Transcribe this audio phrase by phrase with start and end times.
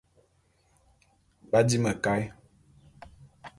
[1.51, 2.23] B'adi mekaé.